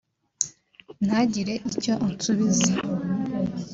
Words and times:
»Ntagire 1.05 1.53
icyo 1.69 1.93
ansubiza 2.07 2.73